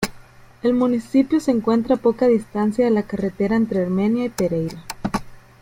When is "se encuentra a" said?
1.39-1.97